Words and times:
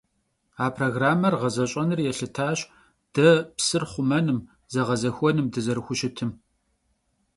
A 0.65 0.67
programmer 0.77 1.33
ğezeş'enır 1.41 1.99
yêlhıtaş 2.07 2.59
de 3.15 3.29
psır 3.57 3.83
xhumenım, 3.91 4.39
zeğezexuenım 4.73 5.47
dızerıxuşıtım. 5.53 6.31